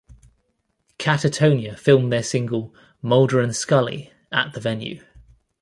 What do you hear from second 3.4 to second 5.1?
Scully" at the venue.